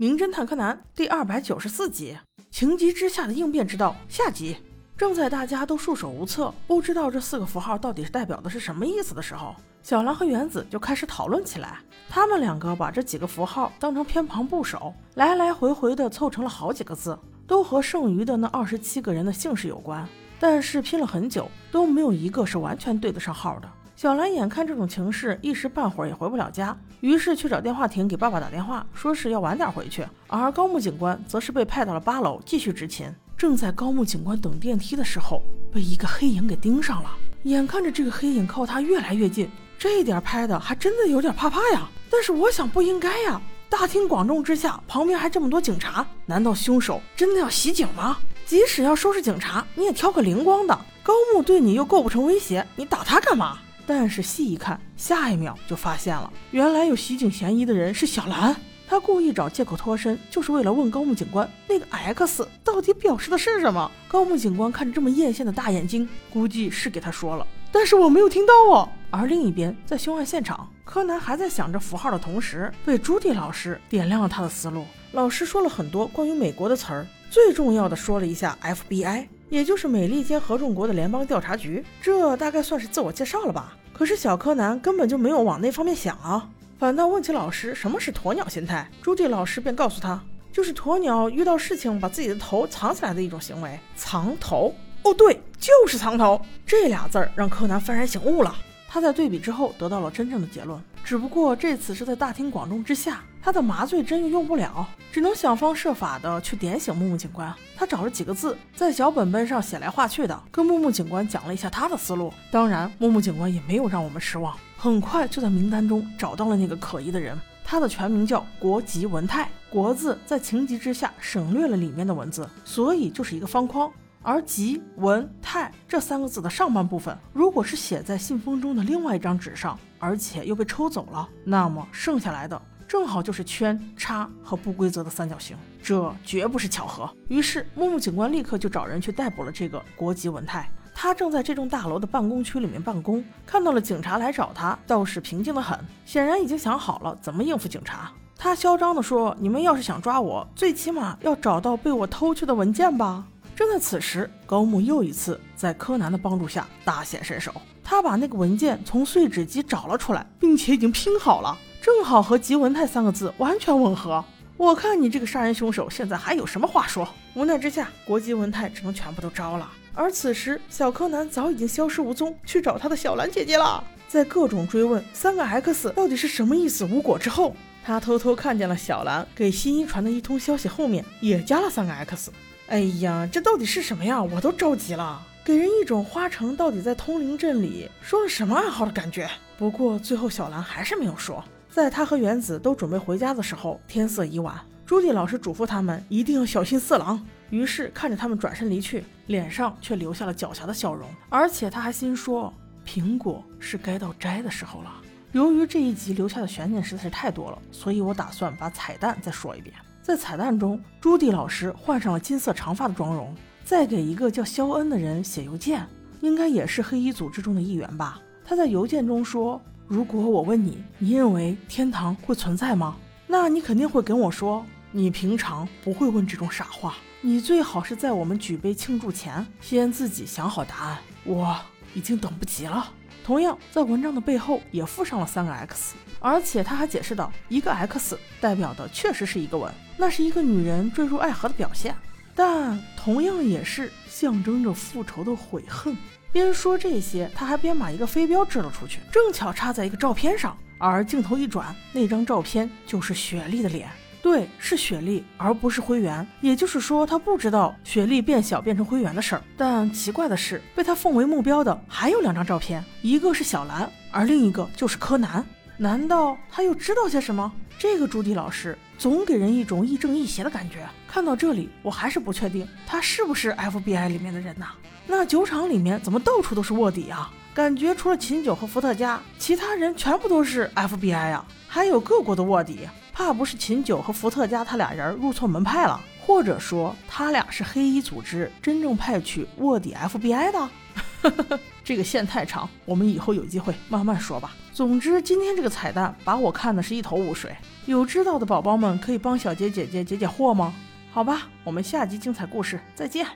[0.00, 2.16] 名侦探柯南第二百九十四集：
[2.52, 3.96] 情急之下的应变之道。
[4.08, 4.56] 下集
[4.96, 11.80] 正在大家都束手无策，不知道这四个符号到底是代表的是什么意思的时候，小兰和原子就开始讨论起来。
[12.08, 20.08] 他们两个把这几个符号当成偏旁部首，来来回回的凑成了好几个字，都和剩余的那二十七个人的姓氏有关。
[20.38, 23.68] 但是拼了很久，都没有一个是完全对得上号的。
[24.00, 30.06] 小兰眼看这种情势，一时半会儿也回不了家，于是去找电话亭给爸爸打电话，说是要晚点回去。
[30.28, 33.12] 而高木警官则是被派到了八楼继续执勤。
[33.36, 35.42] 正在高木警官等电梯的时候，
[35.72, 37.10] 被一个黑影给盯上了。
[37.42, 41.88] 眼看着这个黑影靠他越来越近，这一点拍的还真的有点怕怕呀。
[42.08, 48.18] 但是我想不应该呀，大庭广众之下，旁边还这么多警察，难道凶手真的要袭警吗？
[48.46, 50.78] 即使要收拾警察，你也挑个灵光的。
[51.02, 53.58] 高木对你又构不成威胁，你打他干嘛？
[53.88, 58.54] 但是细一看，下一秒就发现了，原来有袭警嫌疑的人是小兰。
[58.86, 63.90] 他故意找借口脱身，就是为了问高木警官那个 X 到底表示的是什么。
[64.06, 68.86] 高木警官看着这么艳羡的大眼睛，估计是给他说了，但是我没有听到哦。
[69.10, 74.84] 而另一边，在凶案现场，柯南还在想着符号的同时，被朱迪老师点亮了他的思路。
[75.12, 79.28] 老师说了很多关于美国的词儿，最重要的说了一下 FBI。
[79.48, 83.76] 也就是美利坚合众国的联邦调查局，这大概算是自我介绍了吧？
[83.92, 88.88] 可是小柯南根本就没有往那方面想啊，反倒问起老师什么是鸵鸟心态。
[89.02, 93.78] 朱棣老师便告诉他，就是鸵鸟遇到事情把自己的头藏起来的一种行为。
[93.96, 94.74] 藏头？
[95.02, 96.40] 哦，对，就是藏头。
[96.66, 98.54] 这俩字儿让柯南幡然醒悟了。
[98.88, 100.80] 他在对比之后得到了真正的结论。
[101.08, 107.50] 只不过这次是在大庭广众之下，他的麻醉针又用不了，只能想方设法的去点醒木木警官。
[107.74, 112.30] 他找了几个字，在小本本上写来画去的，跟木木警官讲了一下他的思路。
[112.50, 117.34] 当然，木木警官也没有让我们失望，很快就在名单中找到了那个可疑的人。
[117.64, 123.90] 他的全名叫国吉文泰，国字在情急之下省略了里面的文字，所以就是一个方框。
[124.22, 137.08] 而吉文泰这三个字的上半部分，如果是写在信封中的另外一张纸上，而且又被抽走了，那么剩下来的正好就是圈、叉和不规则的三角形，这绝不是巧合。
[137.28, 140.70] 于是木木警官立刻就找人去逮捕了这个国籍文泰。
[140.94, 148.10] 他正在这栋大楼的办公区里面办公，看到了警察来找他，倒是平静的很，显然已经想好了怎么应付警察。
[148.36, 153.24] 他嚣张地说：“你们要是想抓我，最起码要找到被我偷去的文件吧。”
[153.58, 157.52] 正在此时，高木又一次在柯南的帮助下大显身手。
[157.82, 164.24] 他把那个文件从碎纸机找了出来，并且已经拼好了，正好和吉文泰三个字完全吻合。
[164.56, 167.08] 我看你这个杀人凶手现在还有什么话说？
[167.34, 169.68] 无奈之下，国吉文泰只能全部都招了。
[169.92, 173.82] 而此时，小柯南早已经消失无踪，去找他的小兰姐姐了。
[174.06, 182.30] 在各种追问三个 X 到底是什么意思无果之后，他偷偷看见了小兰给新一传的一通消息，后面也加了三个 X。
[182.68, 184.22] 哎呀，这到底是什么呀？
[184.22, 189.26] 我都着急了，给人一种花城到底在通灵镇里说了什么暗号的感觉。
[189.56, 191.42] 不过最后小兰还是没有说。
[191.70, 194.54] 在他和原子都准备回家的时候，天色已晚。
[194.84, 197.24] 朱棣老师嘱咐他们一定要小心四郎。
[197.48, 201.08] 于是看着他们转身离去，脸上却留下了狡黠的笑容。
[201.30, 202.52] 而且他还心说，
[202.86, 204.92] 苹果是该到摘的时候了。
[205.32, 209.74] 由于这一集留下的悬念实在是太多了，所以我打算把彩蛋再说一遍。
[210.08, 213.30] 在彩蛋中，朱迪老师换上了金色长发的妆容，
[213.62, 215.86] 在给一个叫肖恩的人写邮件，
[216.22, 218.18] 应该也是黑衣组织中的一员吧。
[218.42, 222.96] 他在邮件中说：“如果我问你，你认为天堂会存在吗？
[223.26, 226.94] 那你肯定会跟我说，你平常不会问这种傻话。
[227.20, 230.98] 你最好是在我们举杯庆祝前，先自己想好答案。
[231.24, 231.54] 我
[231.92, 232.90] 已经等不及了。”
[233.28, 235.94] 同样，在文章的背后也附上了三个 X。
[236.18, 241.94] 而且他还解释道，一个 X 代表的确实是一个吻，那是一个女人坠入爱河的表现，
[242.34, 245.94] 但同样也是象征着复仇的悔恨。
[246.32, 253.90] 边说这些，他还边把一个飞镖掷了出去，正巧插在一个照片上，而镜头一转，那张照片就是雪莉的脸。
[254.20, 256.26] 对，是雪莉，而不是灰原。
[256.40, 259.42] 也就是说，他不知道雪莉变小变成灰原的事儿。
[259.56, 265.44] 但奇怪的是，被他奉为目标的还有两张照片，一个是小兰，而另一个就是柯南。
[265.76, 267.52] 难道他又知道些什么？
[267.78, 270.84] 这个朱迪老师总给人一种亦正亦邪的感觉。
[271.06, 274.70] 看到这里，我还是不确定他是不是 FBI 里面的人呐。
[275.06, 277.30] 那酒厂里面怎么到处都是卧底啊？
[277.54, 281.44] 感觉除了秦九和伏特加，其他人全部都是 FBI 啊！
[281.66, 282.80] 还有各国的卧底，
[283.18, 291.58] 怕不是秦九和伏特加他俩人入错门派了，或者说他俩是黑衣组织真正派去卧底 FBI 的？
[291.82, 294.54] 这个线太长，我们以后有机会慢慢说吧。
[294.72, 297.56] 总之，今天这个彩蛋把我看的是一头雾水。
[297.86, 300.72] 有知道的宝宝们可以帮小杰姐姐解解惑吗？
[301.10, 303.26] 好吧，我们下集精彩故事再见。